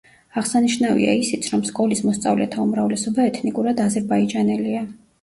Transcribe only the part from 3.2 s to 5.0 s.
ეთნიკურად აზერბაიჯანელია.